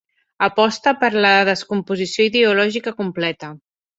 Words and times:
Aposta 0.45 0.93
per 1.03 1.09
la 1.25 1.33
descomposició 1.51 2.27
ideològica 2.31 2.97
completa. 3.03 3.53